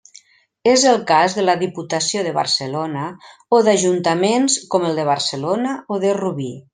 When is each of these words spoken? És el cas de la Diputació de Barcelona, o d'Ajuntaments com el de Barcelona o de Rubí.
És 0.69 0.85
el 0.91 0.95
cas 1.11 1.35
de 1.39 1.43
la 1.45 1.55
Diputació 1.63 2.23
de 2.29 2.33
Barcelona, 2.39 3.03
o 3.57 3.63
d'Ajuntaments 3.69 4.57
com 4.75 4.89
el 4.89 4.99
de 5.01 5.05
Barcelona 5.15 5.77
o 5.97 6.01
de 6.07 6.17
Rubí. 6.23 6.53